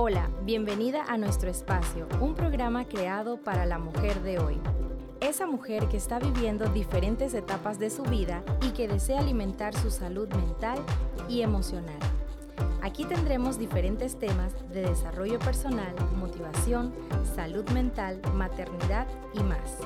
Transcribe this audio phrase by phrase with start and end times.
[0.00, 4.56] Hola, bienvenida a nuestro espacio, un programa creado para la mujer de hoy.
[5.18, 9.90] Esa mujer que está viviendo diferentes etapas de su vida y que desea alimentar su
[9.90, 10.78] salud mental
[11.28, 11.98] y emocional.
[12.80, 16.94] Aquí tendremos diferentes temas de desarrollo personal, motivación,
[17.34, 19.78] salud mental, maternidad y más.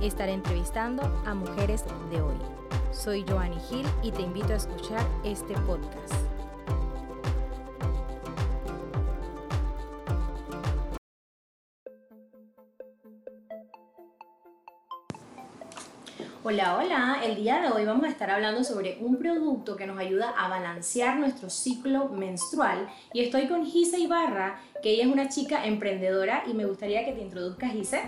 [0.00, 2.38] Estaré entrevistando a mujeres de hoy.
[2.90, 6.25] Soy Joanny Gil y te invito a escuchar este podcast.
[16.48, 17.20] Hola, hola.
[17.24, 20.46] El día de hoy vamos a estar hablando sobre un producto que nos ayuda a
[20.46, 22.88] balancear nuestro ciclo menstrual.
[23.12, 27.10] Y estoy con Gise Ibarra, que ella es una chica emprendedora y me gustaría que
[27.10, 28.02] te introduzcas, Gise.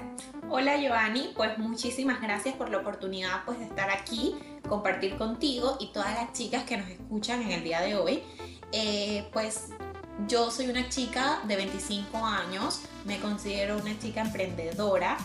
[0.48, 1.32] Hola, Giovanni.
[1.34, 4.36] Pues muchísimas gracias por la oportunidad pues, de estar aquí,
[4.68, 8.22] compartir contigo y todas las chicas que nos escuchan en el día de hoy.
[8.70, 9.70] Eh, pues
[10.28, 15.16] yo soy una chica de 25 años, me considero una chica emprendedora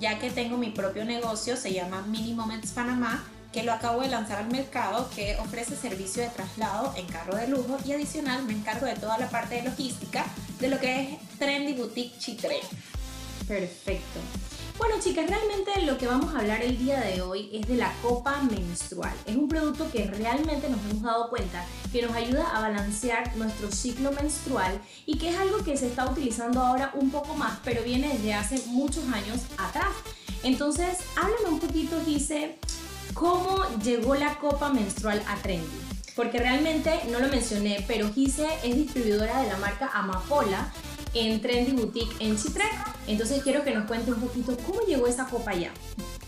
[0.00, 4.08] ya que tengo mi propio negocio, se llama Mini Moments Panamá, que lo acabo de
[4.08, 8.52] lanzar al mercado, que ofrece servicio de traslado en carro de lujo y adicional me
[8.52, 10.26] encargo de toda la parte de logística
[10.58, 12.60] de lo que es Trendy Boutique Chitre.
[13.46, 14.20] Perfecto.
[14.76, 17.92] Bueno chicas, realmente lo que vamos a hablar el día de hoy es de la
[18.02, 19.14] copa menstrual.
[19.24, 23.70] Es un producto que realmente nos hemos dado cuenta que nos ayuda a balancear nuestro
[23.70, 27.84] ciclo menstrual y que es algo que se está utilizando ahora un poco más, pero
[27.84, 29.92] viene desde hace muchos años atrás.
[30.42, 32.58] Entonces, háblame un poquito, dice,
[33.14, 35.68] cómo llegó la copa menstrual a Trendy.
[36.16, 40.72] Porque realmente no lo mencioné, pero Gise es distribuidora de la marca Amapola
[41.14, 42.64] en Trendy Boutique en Chitré.
[43.06, 45.72] Entonces quiero que nos cuente un poquito cómo llegó esa copa allá.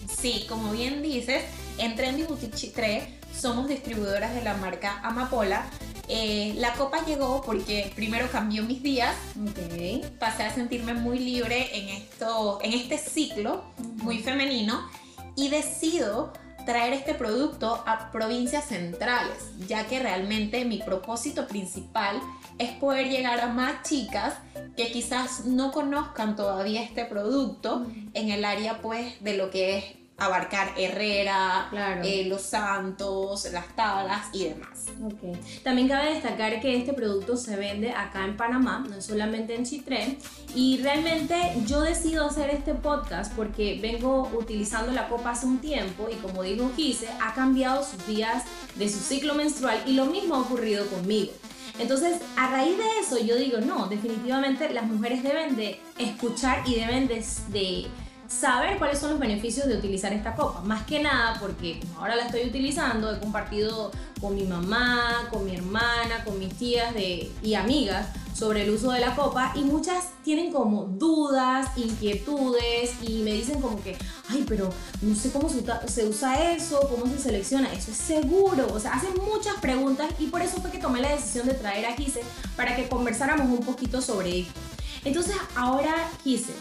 [0.09, 1.45] Sí, como bien dices,
[1.79, 5.67] en Trendy Boutique Chitré somos distribuidoras de la marca Amapola.
[6.09, 9.15] Eh, la copa llegó porque primero cambió mis días,
[9.51, 10.05] okay.
[10.21, 13.65] pasé a sentirme muy libre en, esto, en este ciclo
[13.97, 14.89] muy femenino
[15.35, 16.33] y decido
[16.67, 22.21] traer este producto a provincias centrales, ya que realmente mi propósito principal
[22.59, 24.35] es poder llegar a más chicas
[24.77, 29.85] que quizás no conozcan todavía este producto en el área pues de lo que es
[30.19, 31.69] abarcar Herrera,
[32.03, 34.87] eh, Los Santos, Las Tablas y demás.
[35.03, 35.39] Okay.
[35.63, 40.19] También cabe destacar que este producto se vende acá en Panamá, no solamente en Chitré.
[40.55, 46.09] Y realmente yo decido hacer este podcast porque vengo utilizando la copa hace un tiempo
[46.11, 48.45] y como dijo Gise, ha cambiado sus días
[48.77, 51.33] de su ciclo menstrual y lo mismo ha ocurrido conmigo.
[51.79, 56.77] Entonces, a raíz de eso, yo digo, no, definitivamente las mujeres deben de escuchar y
[56.77, 57.87] deben de,
[58.29, 60.61] saber cuáles son los beneficios de utilizar esta copa.
[60.63, 65.55] Más que nada porque ahora la estoy utilizando, he compartido con mi mamá, con mi
[65.55, 66.95] hermana, con mis tías
[67.43, 73.23] y amigas sobre el uso de la copa y muchas tienen como dudas, inquietudes y
[73.23, 73.97] me dicen como que,
[74.29, 74.71] ay, pero
[75.01, 79.15] no sé cómo se usa eso, cómo se selecciona, eso es seguro, o sea, hacen
[79.25, 82.23] muchas preguntas y por eso fue que tomé la decisión de traer a Gise
[82.57, 84.61] para que conversáramos un poquito sobre esto.
[85.05, 86.53] Entonces ahora Gise,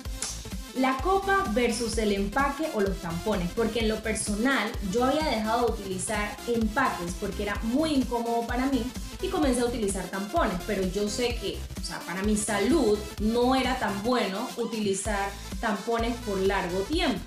[0.76, 5.68] la copa versus el empaque o los tampones, porque en lo personal yo había dejado
[5.68, 8.84] de utilizar empaques porque era muy incómodo para mí
[9.22, 13.56] y comencé a utilizar tampones, pero yo sé que, o sea, para mi salud no
[13.56, 15.30] era tan bueno utilizar
[15.62, 17.24] tampones por largo tiempo.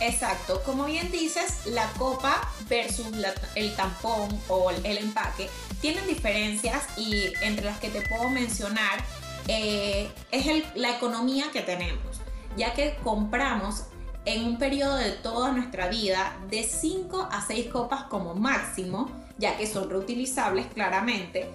[0.00, 3.06] Exacto, como bien dices, la copa versus
[3.54, 5.48] el tampón o el empaque
[5.80, 9.04] tienen diferencias y entre las que te puedo mencionar
[9.46, 12.09] eh, es la economía que tenemos
[12.56, 13.84] ya que compramos
[14.24, 19.56] en un periodo de toda nuestra vida de 5 a 6 copas como máximo, ya
[19.56, 21.50] que son reutilizables claramente,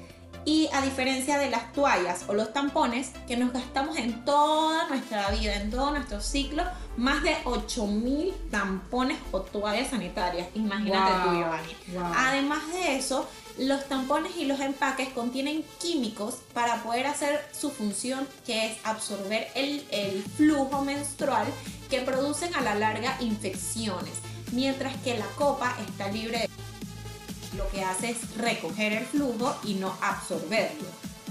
[0.45, 5.29] y a diferencia de las toallas o los tampones que nos gastamos en toda nuestra
[5.31, 6.63] vida, en todo nuestro ciclo,
[6.97, 10.47] más de 8000 tampones o toallas sanitarias.
[10.53, 11.75] Imagínate tú, Giovanni.
[12.15, 18.27] Además de eso, los tampones y los empaques contienen químicos para poder hacer su función,
[18.45, 21.47] que es absorber el, el flujo menstrual
[21.89, 24.13] que producen a la larga infecciones,
[24.51, 29.75] mientras que la copa está libre de lo que hace es recoger el flujo y
[29.75, 30.87] no absorberlo.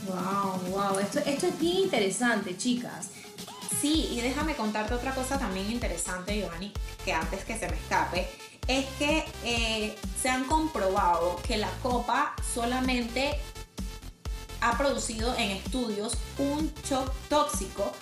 [0.06, 3.08] Wow, wow, esto, esto es bien interesante, chicas.
[3.80, 6.72] Sí, y déjame contarte otra cosa también interesante, Giovanni,
[7.04, 8.28] que antes que se me escape,
[8.68, 13.38] es que eh, se han comprobado que la copa solamente
[14.60, 17.92] ha producido en estudios un shock tóxico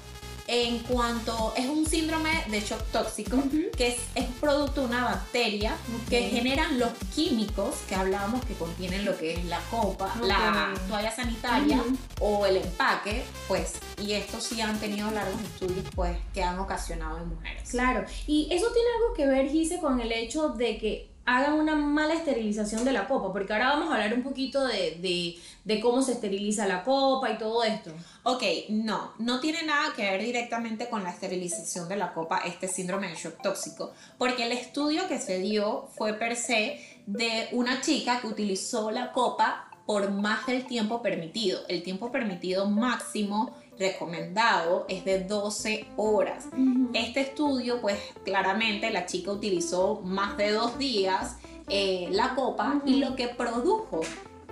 [0.52, 3.42] en cuanto es un síndrome de shock tóxico,
[3.74, 5.74] que es, es, producto de una bacteria
[6.10, 11.10] que generan los químicos que hablábamos que contienen lo que es la copa, la toalla
[11.10, 11.82] sanitaria
[12.20, 17.16] o el empaque, pues, y estos sí han tenido largos estudios, pues, que han ocasionado
[17.16, 17.70] en mujeres.
[17.70, 21.74] Claro, y eso tiene algo que ver, Gise, con el hecho de que hagan una
[21.76, 26.02] mala esterilización de la copa, porque ahora vamos a hablar un poquito de, de, cómo
[26.02, 27.92] se esteriliza la copa y todo esto.
[28.24, 32.68] Ok, no, no tiene nada que ver directamente con la esterilización de la copa, este
[32.68, 37.80] síndrome de shock tóxico, porque el estudio que se dio fue per se de una
[37.80, 41.60] chica que utilizó la copa por más del tiempo permitido.
[41.68, 46.46] El tiempo permitido máximo recomendado es de 12 horas.
[46.94, 51.36] Este estudio, pues claramente la chica utilizó más de dos días
[51.68, 54.00] eh, la copa y lo que produjo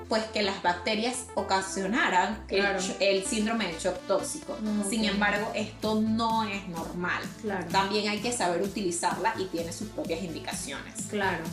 [0.09, 4.59] pues que las bacterias ocasionaran el, síndrome de shock tóxico.
[4.89, 7.23] Sin embargo, esto no es normal.
[7.71, 11.07] También hay que saber utilizarla y tiene sus propias indicaciones.
[11.09, 11.45] Claro.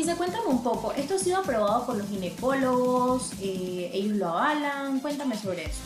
[0.00, 3.32] Gise, cuéntame un poco, ¿esto ha sido aprobado por los ginecólogos?
[3.42, 4.98] Eh, ¿Ellos lo avalan?
[5.00, 5.80] Cuéntame sobre eso.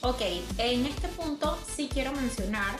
[0.00, 0.22] Ok,
[0.56, 2.74] en este punto sí quiero mencionar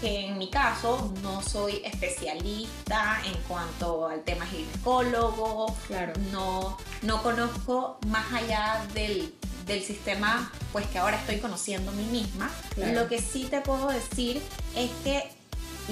[0.00, 6.14] que en mi caso no soy especialista en cuanto al tema ginecólogo, claro.
[6.32, 9.32] no, no conozco más allá del,
[9.66, 12.50] del sistema pues que ahora estoy conociendo a mí misma.
[12.76, 14.42] Lo que sí te puedo decir
[14.74, 15.37] es que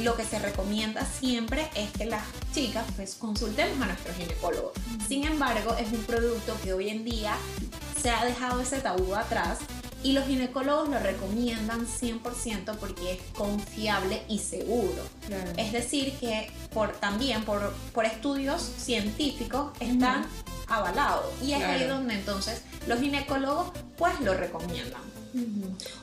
[0.03, 2.23] lo que se recomienda siempre es que las
[2.53, 4.73] chicas pues consultemos a nuestro ginecólogo.
[5.07, 7.37] Sin embargo, es un producto que hoy en día
[8.01, 9.59] se ha dejado ese tabú atrás
[10.03, 15.03] y los ginecólogos lo recomiendan 100% porque es confiable y seguro.
[15.57, 20.27] Es decir, que por, también por, por estudios científicos están
[20.69, 25.16] avalados y es ahí donde entonces los ginecólogos pues lo recomiendan.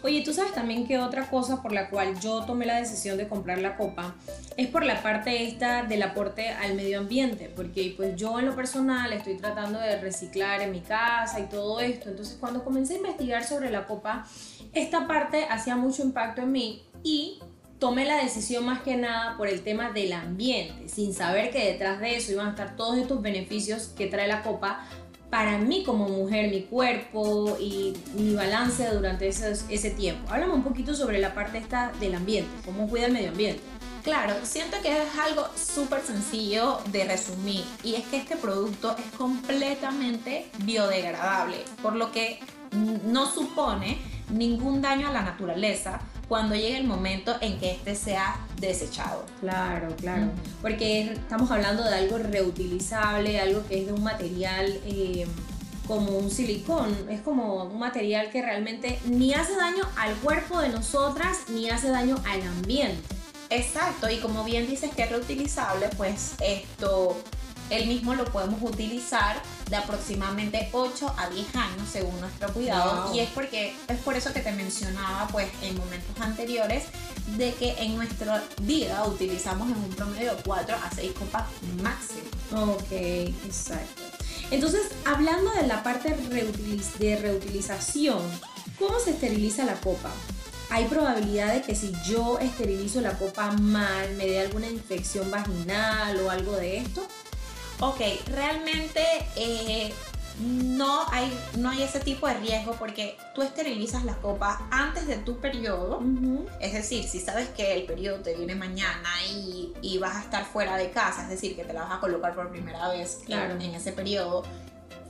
[0.02, 3.28] Oye, tú sabes también que otra cosa por la cual yo tomé la decisión de
[3.28, 4.16] comprar la copa
[4.58, 8.56] es por la parte esta del aporte al medio ambiente, porque pues yo en lo
[8.56, 12.98] personal estoy tratando de reciclar en mi casa y todo esto, entonces cuando comencé a
[12.98, 14.26] investigar sobre la copa,
[14.74, 17.40] esta parte hacía mucho impacto en mí y
[17.80, 22.00] tomé la decisión más que nada por el tema del ambiente, sin saber que detrás
[22.00, 24.86] de eso iban a estar todos estos beneficios que trae la copa
[25.34, 30.32] para mí como mujer, mi cuerpo y mi balance durante ese, tiempo.
[30.32, 31.60] Háblame un poquito sobre la parte
[32.00, 33.64] del ambiente, cómo cuida el medio ambiente.
[34.04, 39.06] Claro, siento que es algo súper sencillo de resumir y es que este producto es
[39.18, 42.40] completamente biodegradable, por lo que
[43.04, 43.98] no supone
[44.30, 49.26] ningún daño a la naturaleza, cuando llegue el momento en que este sea desechado.
[49.42, 50.32] Claro, claro.
[50.62, 55.28] Porque estamos hablando de algo reutilizable, algo que es de un material eh,
[55.88, 56.96] como un silicón.
[57.10, 61.90] Es como un material que realmente ni hace daño al cuerpo de nosotras ni hace
[61.90, 63.02] daño al ambiente.
[63.50, 67.16] Exacto, y como bien dices que es reutilizable, pues esto
[67.70, 73.20] el mismo lo podemos utilizar de aproximadamente 8 a 10 años según nuestro cuidado y
[73.20, 76.86] es porque es por eso que te mencionaba pues en momentos anteriores
[77.38, 81.44] de que en nuestra vida utilizamos en un promedio de 4 a 6 copas
[81.82, 82.22] máximo.
[82.74, 84.02] Ok, exacto.
[84.52, 86.16] Entonces, hablando de la parte
[87.00, 88.22] de reutilización,
[88.78, 90.12] ¿cómo se esteriliza la copa?
[90.74, 96.20] hay probabilidad de que si yo esterilizo la copa mal me dé alguna infección vaginal
[96.22, 97.08] o algo de esto?
[97.86, 99.04] Ok, realmente
[99.36, 99.94] eh,
[100.40, 105.18] no, hay, no hay ese tipo de riesgo porque tú esterilizas la copa antes de
[105.18, 106.02] tu periodo.
[106.62, 110.78] Es decir, si sabes que el periodo te viene mañana y, vas a estar fuera
[110.78, 113.92] de casa, es decir, que te la vas a colocar por primera vez en, ese
[113.92, 114.44] periodo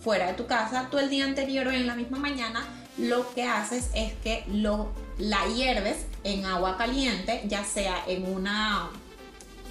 [0.01, 2.65] fuera de tu casa, tú el día anterior o en la misma mañana
[2.97, 8.89] lo que haces es que lo, la hierves en agua caliente, ya sea en una,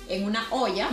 [0.08, 0.88] en una olla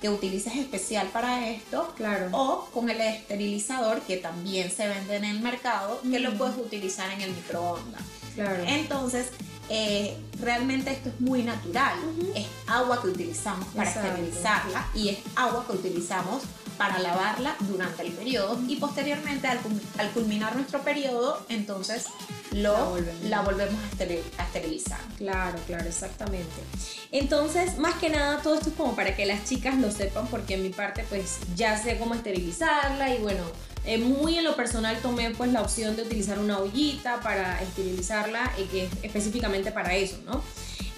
[0.00, 2.28] que utilices especial para esto, claro.
[2.32, 7.10] o con el esterilizador que también se vende en el mercado, que lo puedes utilizar
[7.10, 8.02] en el microondas.
[8.34, 8.62] Claro.
[8.66, 9.30] Entonces,
[9.68, 11.98] eh, realmente esto es muy natural.
[12.34, 16.65] Es agua que utilizamos para esterilizarla y es agua que utilizamos para
[16.98, 22.06] lavarla durante el periodo y posteriormente al, culminar nuestro periodo, entonces
[22.52, 25.00] lo, la volvemos, a, esterilizar.
[25.18, 26.54] Claro, claro, exactamente.
[27.12, 30.54] Entonces, más que nada, todo esto es como para que las chicas lo sepan, porque
[30.54, 33.42] en mi parte, pues ya sé cómo esterilizarla y bueno,
[33.84, 38.52] eh, muy en lo personal tomé pues la opción de utilizar una ollita para esterilizarla,
[38.58, 40.42] y que es específicamente para eso, ¿no?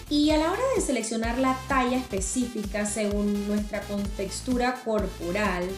[0.09, 5.69] Y a la hora de seleccionar la talla específica según nuestra contextura corporal,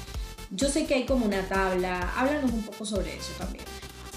[0.51, 3.65] yo sé que hay como una tabla, háblanos un poco sobre eso también.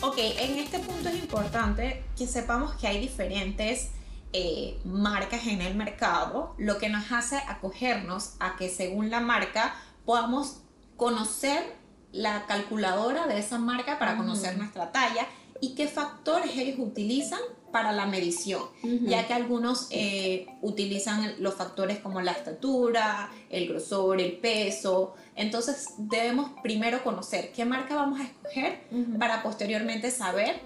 [0.02, 3.90] Ok, en este punto es importante que sepamos que hay diferentes
[4.32, 9.74] eh, marcas en el mercado, lo que nos hace acogernos a que según la marca
[10.04, 10.58] podamos
[10.96, 11.74] conocer
[12.12, 15.26] la calculadora de esa marca para conocer nuestra talla
[15.60, 17.40] y qué factores ellos utilizan
[17.74, 18.62] para la medición,
[19.02, 25.14] ya que algunos eh, utilizan los factores como la estatura, el grosor, el peso.
[25.34, 28.84] Entonces debemos primero conocer qué marca vamos a escoger
[29.18, 30.60] para posteriormente saber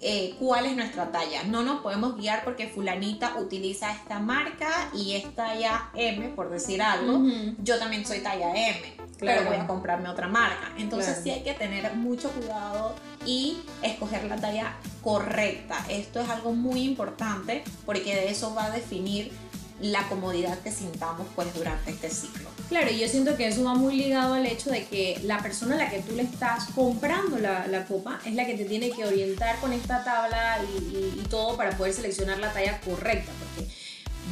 [0.00, 1.42] eh, cuál es nuestra talla.
[1.42, 6.80] No nos podemos guiar porque fulanita utiliza esta marca y es talla M, por decir
[6.80, 7.22] algo.
[7.62, 9.40] Yo también soy talla M claro.
[9.40, 10.72] pero voy a comprarme otra marca.
[10.78, 12.94] Entonces sí hay que tener mucho cuidado
[13.24, 15.84] y escoger la talla correcta.
[15.88, 19.32] Esto es algo muy importante porque de eso va a definir
[19.80, 22.48] la comodidad que sintamos pues durante este ciclo.
[22.68, 25.74] Claro, y yo siento que eso va muy ligado al hecho de que la persona
[25.74, 28.90] a la que tú le estás comprando la, la copa es la que te tiene
[28.90, 33.70] que orientar con esta tabla y, y, todo para poder seleccionar la talla correcta, porque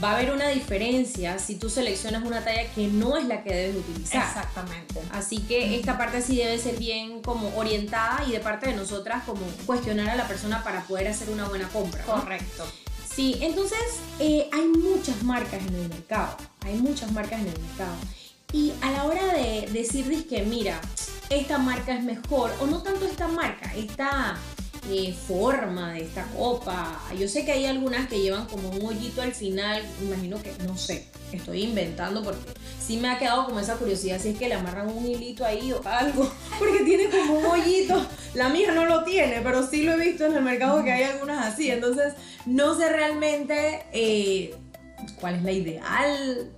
[0.02, 3.54] va a haber una diferencia si tú seleccionas una talla que no es la que
[3.54, 4.26] debes utilizar.
[4.26, 5.00] Exactamente.
[5.12, 9.24] Así que esta parte sí debe ser bien como orientada y de parte de nosotras
[9.24, 12.02] como cuestionar a la persona para poder hacer una buena compra.
[12.04, 12.66] Correcto.
[13.14, 13.78] Sí, entonces
[14.18, 17.94] eh, hay muchas marcas en el mercado, hay muchas marcas en el mercado.
[18.52, 20.80] Y a la hora de decir, que mira,
[21.30, 24.36] esta marca es mejor, o no tanto esta marca, esta
[24.90, 27.00] eh, forma de esta copa.
[27.18, 30.76] Yo sé que hay algunas que llevan como un hoyito al final, imagino que, no
[30.76, 34.54] sé, estoy inventando porque sí me ha quedado como esa curiosidad si es que le
[34.54, 38.06] amarran un hilito ahí o algo, porque tiene como un hoyito.
[38.34, 41.04] La mía no lo tiene, pero sí lo he visto en el mercado que hay
[41.04, 42.14] algunas así, entonces
[42.46, 44.54] no sé realmente eh,
[45.20, 46.50] cuál es la ideal.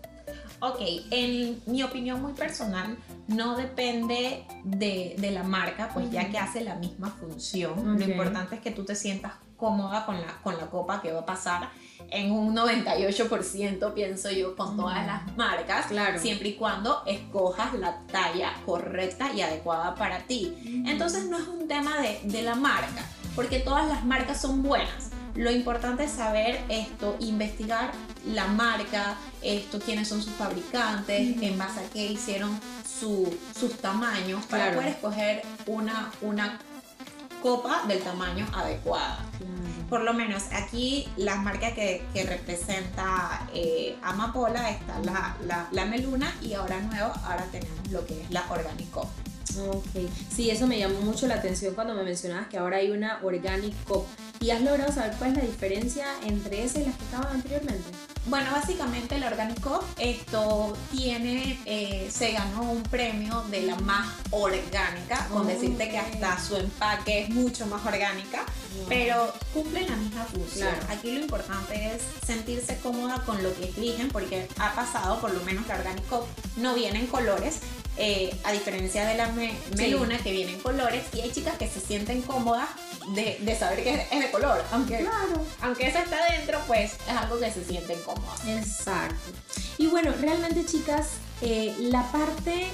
[0.60, 0.80] Ok,
[1.10, 2.96] en mi opinión muy personal,
[3.28, 7.98] no depende de, la marca, pues ya que hace la misma función.
[7.98, 11.20] Lo importante es que tú te sientas cómoda con la, con la copa que va
[11.20, 11.70] a pasar
[12.10, 16.18] en un 98%, pienso yo, con todas las marcas, claro.
[16.20, 20.84] siempre y cuando escojas la talla correcta y adecuada para ti.
[20.86, 23.04] Entonces no es un tema de, de la marca,
[23.34, 25.10] porque todas las marcas son buenas.
[25.36, 27.92] Lo importante es saber esto, investigar
[28.26, 34.72] la marca, esto, quiénes son sus fabricantes, en base a qué hicieron sus tamaños para
[34.72, 36.58] poder escoger una, una
[37.42, 39.24] copa del tamaño adecuada.
[39.90, 45.84] Por lo menos aquí las marcas que, que representa eh, Amapola está la, la, la,
[45.84, 49.08] Meluna y ahora nuevo, ahora tenemos lo que es la Orgánico.
[49.68, 53.20] Ok, sí, eso me llamó mucho la atención cuando me mencionabas que ahora hay una
[53.22, 53.74] Organic
[54.40, 57.84] ¿Y has logrado saber cuál es la diferencia entre esa y las que estaban anteriormente?
[58.26, 65.28] Bueno, básicamente el orgánico esto tiene, eh, se ganó un premio de la más orgánica,
[65.28, 68.44] con decirte que hasta su empaque es mucho más orgánica,
[68.88, 70.74] pero cumple la misma función.
[70.90, 75.40] Aquí lo importante es sentirse cómoda con lo que eligen, porque ha pasado, por lo
[75.44, 76.26] menos la orgánico
[76.56, 77.60] no viene en colores,
[77.98, 79.28] eh, a diferencia de la
[79.76, 82.68] meluna que viene en colores, y hay chicas que se sienten cómodas
[83.14, 85.44] de, saber que es de color, aunque, claro.
[85.62, 88.46] aunque eso está dentro, pues es algo que se sienten cómodas.
[88.46, 89.30] Exacto.
[89.78, 92.66] Y bueno, realmente chicas, eh, la parte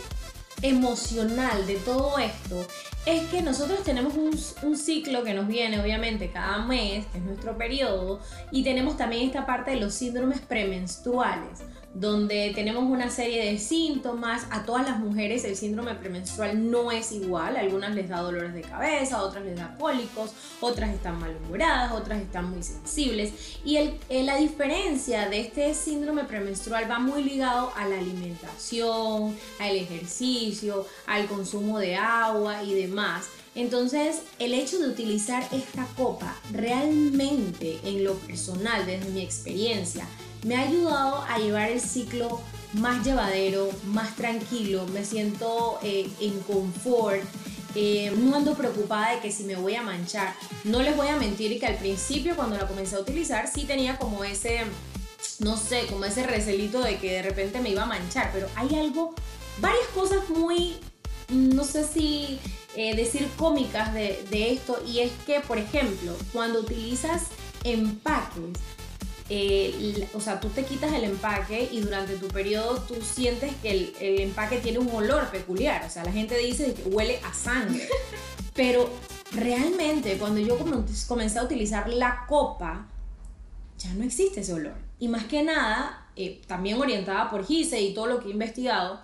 [0.63, 2.67] emocional de todo esto
[3.07, 7.25] es que nosotros tenemos un, un, ciclo que nos viene obviamente cada mes, que es
[7.25, 11.61] nuestro periodo, y tenemos también esta parte de los síndromes premenstruales
[11.95, 14.47] donde tenemos una serie de síntomas.
[14.51, 17.57] A todas las mujeres el síndrome premenstrual no es igual.
[17.57, 20.31] algunas les da dolores de cabeza, otras les da cólicos,
[20.61, 23.33] otras están malhumoradas, otras están muy sensibles.
[23.65, 29.37] Y el, eh, la diferencia de este síndrome premenstrual va muy ligado a la alimentación,
[29.59, 33.27] al ejercicio, al consumo de agua y demás.
[33.55, 40.07] Entonces, el hecho de utilizar esta copa realmente en lo personal, desde mi experiencia,
[40.45, 42.41] me ha ayudado a llevar el ciclo
[42.75, 47.23] más llevadero, más tranquilo, me siento eh, en confort.
[47.75, 50.35] Eh, no ando preocupada de que si me voy a manchar.
[50.65, 53.97] No les voy a mentir que al principio cuando la comencé a utilizar sí tenía
[53.97, 54.61] como ese,
[55.39, 58.75] no sé, como ese recelito de que de repente me iba a manchar, pero hay
[58.75, 59.15] algo,
[59.59, 60.77] varias cosas muy,
[61.31, 62.39] no sé si
[62.77, 67.29] eh, decir cómicas de, de esto y es que, por ejemplo, cuando utilizas
[67.65, 68.59] empaques,
[69.35, 73.71] eh, o sea, tú te quitas el empaque y durante tu periodo tú sientes que
[73.71, 75.87] el, empaque tiene un olor peculiar.
[75.87, 77.89] O sea, la gente dice que huele a sangre.
[78.55, 78.91] Pero
[79.33, 80.59] realmente cuando yo
[81.09, 82.87] comencé a utilizar la copa,
[83.79, 84.75] ya no existe ese olor.
[84.99, 89.01] Y más que nada, eh, también orientada por Gise y todo lo que he investigado,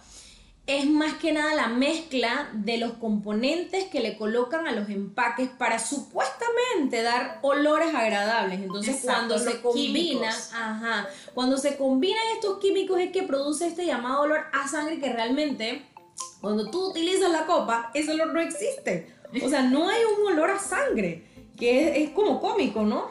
[0.68, 5.48] es más que nada la mezcla de los componentes que le colocan a los empaques
[5.48, 8.60] para supuestamente dar olores agradables.
[8.60, 14.20] Entonces, cuando se combinan, ajá, cuando se combinan estos químicos es que produce este llamado
[14.20, 15.87] olor a sangre que realmente
[16.42, 19.14] cuando tú utilizas la copa, ese olor no existe.
[19.42, 21.25] O sea, no hay un olor a sangre,
[21.56, 23.06] que es, es como cómico, ¿no?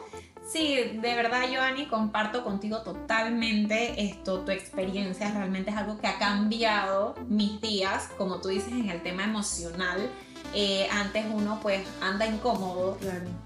[0.50, 6.18] Sí, de verdad, Joanny, comparto contigo totalmente esto, tu experiencia realmente es algo que ha
[6.18, 10.10] cambiado mis días, como tú dices, en el tema emocional.
[10.54, 12.98] Eh, antes uno pues anda incómodo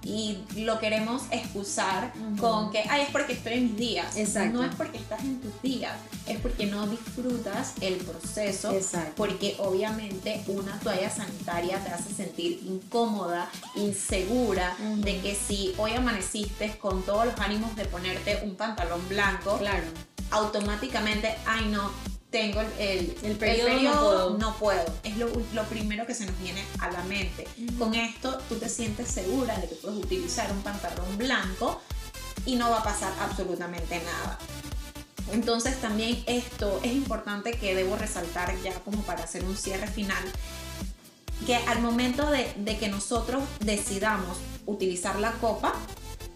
[0.02, 4.16] y lo queremos excusar con que, ay, es porque estoy en mis días.
[4.16, 4.58] Exacto.
[4.58, 5.94] No es porque estás en tus días,
[6.26, 8.72] es porque no disfrutas el proceso.
[8.72, 9.12] Exacto.
[9.16, 16.78] Porque obviamente una toalla sanitaria te hace sentir incómoda, insegura, de que si hoy amaneciste
[16.78, 19.84] con todos los ánimos de ponerte un pantalón blanco, claro.
[20.30, 21.90] automáticamente, ay no,
[22.32, 24.84] tengo el, el, periodo, no, puedo.
[25.04, 27.46] Es lo, lo, primero que se nos viene a la mente.
[27.78, 31.80] Con esto tú te sientes segura de que puedes utilizar un pantalón blanco
[32.46, 34.38] y no va a pasar absolutamente nada.
[35.30, 40.24] Entonces también esto es importante que debo resaltar ya como para hacer un cierre final,
[41.46, 45.74] que al momento de, de que nosotros decidamos utilizar la copa,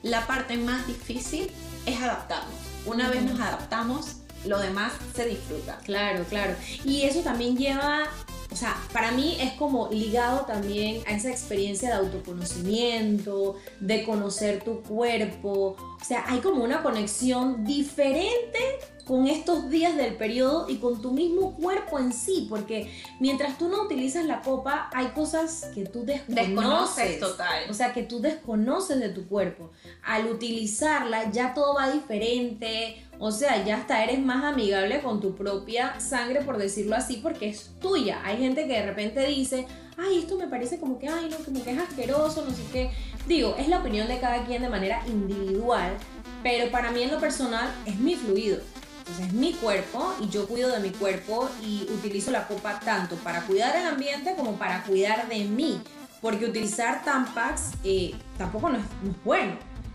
[0.02, 1.50] la parte más difícil
[1.86, 2.54] es adaptarnos.
[2.84, 5.78] Una vez nos adaptamos, lo demás se disfruta.
[5.84, 6.54] Claro, claro.
[6.84, 8.04] Y eso también lleva,
[8.50, 14.62] o sea, para mí es como ligado también a esa experiencia de autoconocimiento, de conocer
[14.62, 15.76] tu cuerpo.
[15.78, 18.58] O sea, hay como una conexión diferente
[19.06, 23.68] con estos días del periodo y con tu mismo cuerpo en sí, porque mientras tú
[23.68, 26.48] no utilizas la copa, hay cosas que tú desconoces.
[26.48, 27.70] Desconoces total.
[27.70, 29.70] O sea, que tú desconoces de tu cuerpo.
[30.02, 35.36] Al utilizarla ya todo va diferente, o sea, ya hasta eres más amigable con tu
[35.36, 38.20] propia sangre, por decirlo así, porque es tuya.
[38.24, 41.62] Hay gente que de repente dice, ay, esto me parece como que, ay, no, como
[41.62, 42.90] que es asqueroso, no sé qué.
[43.28, 45.96] Digo, es la opinión de cada quien de manera individual,
[46.42, 48.58] pero para mí en lo personal es mi fluido.
[49.06, 53.14] Entonces es mi cuerpo y yo cuido de mi cuerpo y utilizo la copa tanto
[53.16, 55.80] para cuidar el ambiente como para cuidar de mí.
[56.20, 58.84] Porque utilizar Tampax eh, tampoco no es,
[59.24, 59.52] bueno.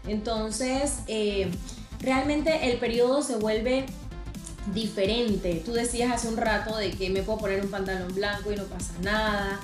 [0.07, 1.51] Entonces, eh,
[1.99, 3.85] realmente el periodo se vuelve
[4.73, 5.61] diferente.
[5.65, 8.63] Tú decías hace un rato de que me puedo poner un pantalón blanco y no
[8.63, 9.59] pasa nada.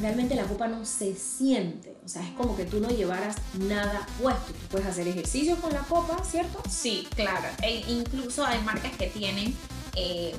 [0.00, 1.96] Realmente la copa no se siente.
[2.04, 4.52] O sea, es como que tú no llevaras nada puesto.
[4.52, 6.62] Tú puedes hacer ejercicios con la copa, ¿cierto?
[6.68, 7.48] Sí, claro.
[7.62, 9.54] E incluso hay marcas que tienen
[9.94, 10.34] eh,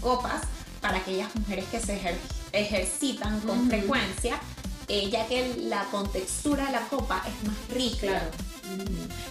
[0.00, 0.42] copas
[0.80, 2.00] para aquellas mujeres que se
[2.52, 4.40] ejercitan con frecuencia,
[4.88, 8.06] eh, ya que la contextura de la copa es más rica.
[8.06, 8.48] Claro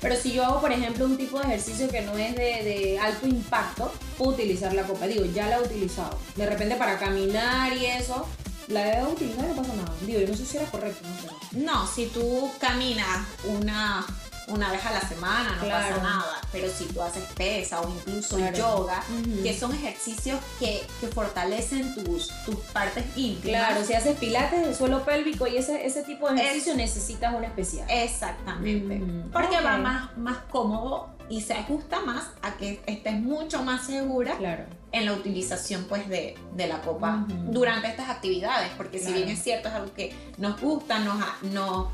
[0.01, 3.27] pero si yo hago, por ejemplo, un tipo de ejercicio que no es de, alto
[3.27, 5.07] impacto, puedo utilizar la copa.
[5.07, 6.17] Digo, ya la he utilizado.
[6.35, 8.27] De repente para caminar y eso,
[8.67, 9.93] la he utilizado y no pasa nada.
[10.01, 11.07] Digo, yo no sé si era correcto,
[11.53, 14.05] no No, si tú caminas una
[14.47, 16.41] una vez a la semana, no pasa nada.
[16.51, 19.03] Pero si tú haces pesa o incluso yoga,
[19.43, 23.67] que son ejercicios que, que, fortalecen tus, tus partes íntimas.
[23.67, 27.43] Claro, si haces pilates del suelo pélvico y ese, ese tipo de ejercicio necesitas un
[27.43, 27.87] especial.
[27.89, 29.01] Exactamente.
[29.33, 34.37] Porque va más, más cómodo y se ajusta más a que estés mucho más segura
[34.37, 34.63] claro.
[34.91, 38.69] en la utilización pues de, de la copa durante estas actividades.
[38.77, 41.87] Porque si bien es cierto, es algo que nos gusta, nos, nos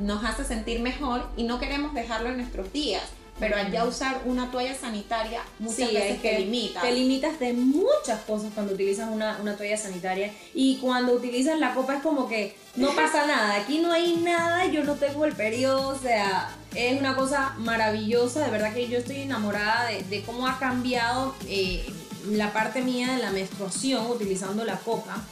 [0.00, 3.02] nos hace sentir mejor y no queremos dejarlo en nuestros días.
[3.40, 6.82] Pero al ya usar una toalla sanitaria, muchas veces te limitas.
[6.82, 10.32] Te limitas de muchas cosas cuando utilizas una, una, toalla sanitaria.
[10.54, 13.56] Y cuando utilizas la copa es como que no pasa nada.
[13.56, 15.88] Aquí no hay nada, yo no tengo el periodo.
[15.88, 18.44] O sea, es una cosa maravillosa.
[18.44, 21.86] De verdad que yo estoy enamorada de, cómo ha cambiado eh,
[22.28, 25.24] la parte mía de la menstruación utilizando la copa.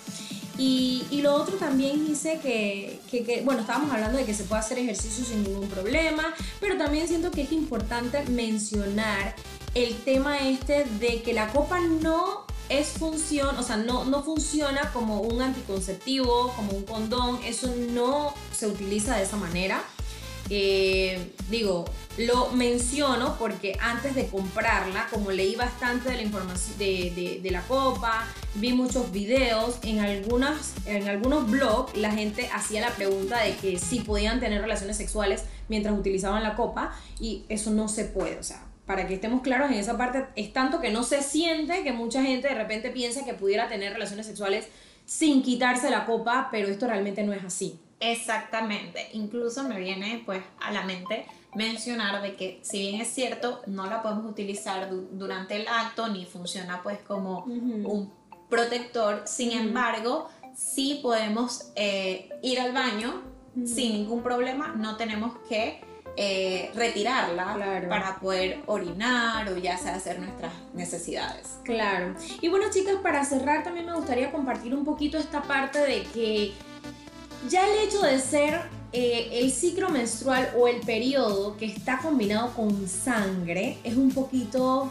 [0.58, 4.60] Y, lo otro también dice que, que, que, bueno, estábamos hablando de que se puede
[4.60, 9.36] hacer ejercicio sin ningún problema, pero también siento que es importante mencionar
[9.74, 14.92] el tema este de que la copa no es función, o sea, no, no funciona
[14.92, 19.82] como un anticonceptivo, como un condón, eso no se utiliza de esa manera.
[20.50, 21.84] Eh, digo,
[22.16, 27.62] lo menciono porque antes de comprarla, como leí bastante de la información de, de, la
[27.62, 33.54] copa, vi muchos videos, en, algunas, en algunos blogs la gente hacía la pregunta de
[33.56, 38.38] que si podían tener relaciones sexuales mientras utilizaban la copa y eso no se puede,
[38.38, 41.82] o sea, para que estemos claros en esa parte, es tanto que no se siente
[41.82, 44.66] que mucha gente de repente piensa que pudiera tener relaciones sexuales
[45.04, 47.78] sin quitarse la copa, pero esto realmente no es así.
[48.00, 53.62] Exactamente, incluso me viene pues a la mente mencionar de que si bien es cierto
[53.66, 58.12] no la podemos utilizar durante el acto ni funciona pues como un
[58.48, 63.22] protector, sin embargo, sí podemos eh, ir al baño
[63.64, 65.80] sin ningún problema, no tenemos que
[66.16, 71.58] eh, retirarla para poder orinar o ya sea hacer nuestras necesidades.
[71.64, 72.14] Claro.
[72.40, 76.54] Y bueno chicas, para cerrar también me gustaría compartir un poquito esta parte de que
[77.48, 78.60] ya el hecho de ser
[78.92, 84.90] eh, el ciclo menstrual o el periodo que está combinado con sangre es un poquito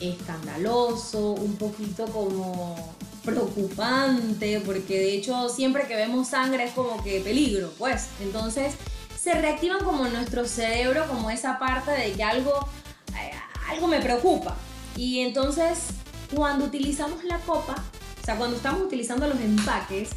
[0.00, 2.76] escandaloso, un poquito como
[3.24, 8.06] preocupante, porque de hecho siempre que vemos sangre es como que peligro, pues.
[8.20, 8.74] Entonces
[9.20, 12.68] se reactivan como nuestro cerebro, como esa parte de que algo,
[13.10, 13.32] eh,
[13.68, 14.56] algo me preocupa.
[14.96, 15.88] Y entonces
[16.34, 17.74] cuando utilizamos la copa,
[18.22, 20.10] o sea, cuando estamos utilizando los empaques,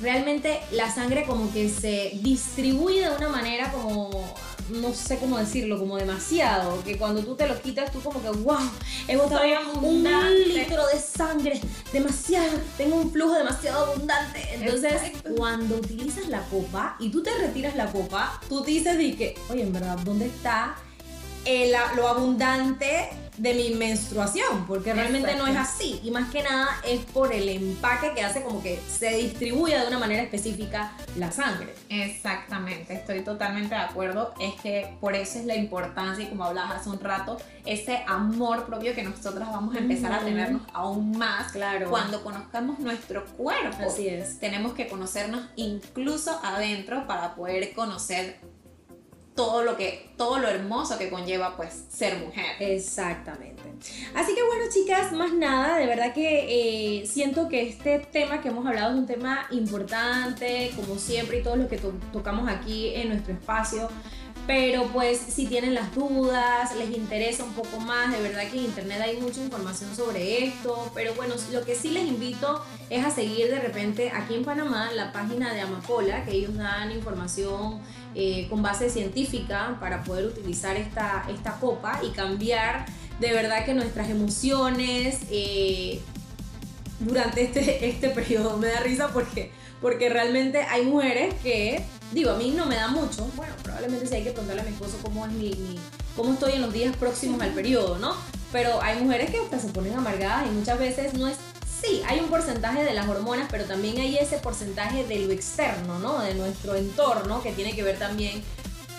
[0.00, 4.34] realmente la sangre como que se distribuye de una manera como
[4.70, 8.30] no sé cómo decirlo, como demasiado, que cuando tú te lo quitas tú como que,
[8.30, 8.58] wow,
[9.06, 9.42] he botado
[9.80, 11.60] un litro de sangre,
[11.92, 14.46] demasiado, tengo un flujo demasiado abundante.
[14.52, 19.38] Entonces, cuando utilizas la copa y tú te retiras la copa, tú dices de que,
[19.48, 20.76] oye, en verdad, ¿dónde está
[21.44, 26.00] el, lo abundante de mi menstruación, porque realmente no es así.
[26.02, 29.88] Y más que nada es por el empaque que hace como que se distribuya de
[29.88, 31.74] una manera específica la sangre.
[31.88, 34.34] Exactamente, estoy totalmente de acuerdo.
[34.40, 38.66] Es que por eso es la importancia, y como hablabas hace un rato, ese amor
[38.66, 41.90] propio que nosotras vamos a empezar a tenernos aún más claro.
[41.90, 43.86] cuando conozcamos nuestro cuerpo.
[43.86, 44.38] Así es.
[44.40, 48.40] Tenemos que conocernos incluso adentro para poder conocer
[49.38, 52.56] todo lo que todo lo hermoso que conlleva pues ser mujer.
[52.58, 53.62] Exactamente.
[54.12, 58.48] Así que bueno chicas, más nada, de verdad que eh, siento que este tema que
[58.48, 61.78] hemos hablado es un tema importante, como siempre y todo lo que
[62.12, 63.88] tocamos aquí en nuestro espacio.
[64.48, 68.64] Pero pues si tienen las dudas, les interesa un poco más, de verdad que en
[68.64, 70.90] internet hay mucha información sobre esto.
[70.94, 74.90] Pero bueno, lo que sí les invito es a seguir de repente aquí en Panamá
[74.94, 77.80] la página de Amapola, que ellos dan información
[78.14, 82.86] eh, con base científica para poder utilizar esta, esta copa y cambiar
[83.20, 86.00] de verdad que nuestras emociones eh,
[87.00, 88.56] durante este, este periodo.
[88.58, 89.50] Me da risa porque,
[89.82, 93.26] porque realmente hay mujeres que Digo, a mí no me da mucho.
[93.36, 95.78] Bueno, probablemente sí hay que preguntarle a mi esposo cómo es mi,
[96.16, 98.14] cómo estoy en los días próximos al periodo, ¿no?
[98.52, 101.36] Pero hay mujeres que hasta se ponen amargadas y muchas veces no es
[101.80, 105.98] sí, hay un porcentaje de las hormonas, pero también hay ese porcentaje de lo externo,
[105.98, 106.18] ¿no?
[106.20, 108.42] De nuestro entorno, que tiene que ver también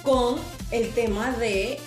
[0.03, 0.35] con
[0.71, 1.79] el tema de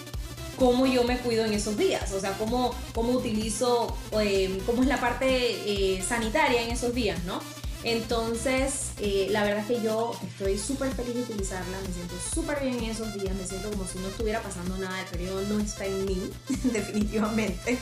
[0.56, 4.88] cómo yo me cuido en esos días, o sea, cómo, cómo utilizo, eh, cómo es
[4.88, 7.40] la parte eh, sanitaria en esos días, ¿no?
[7.84, 12.60] Entonces, eh, la verdad es que yo estoy súper feliz de utilizarla, me siento súper
[12.60, 15.58] bien en esos días, me siento como si no estuviera pasando nada, el periodo no
[15.58, 16.30] está en mí,
[16.64, 17.78] definitivamente.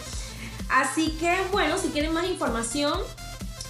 [0.71, 2.99] Así que, bueno, si quieren más información,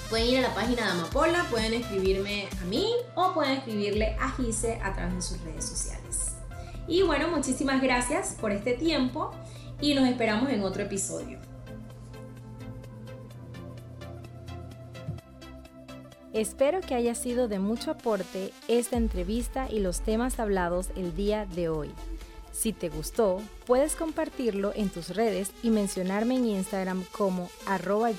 [0.09, 4.31] pueden ir a la página de Amapola, pueden escribirme a mí o pueden escribirle a
[4.33, 6.35] Gise a través de sus redes sociales.
[6.87, 9.33] Y bueno, muchísimas gracias por este tiempo
[9.81, 11.39] y nos esperamos en otro episodio.
[16.41, 21.45] Espero que haya sido de mucho aporte esta entrevista y los temas hablados el día
[21.45, 21.91] de hoy.
[22.51, 28.11] Si te gustó, puedes compartirlo en tus redes y mencionarme en Instagram como arroba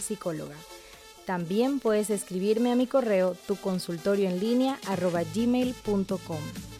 [0.00, 0.56] Psicóloga.
[1.24, 3.54] También puedes escribirme a mi correo tu
[4.40, 6.71] línea arroba gmail.com.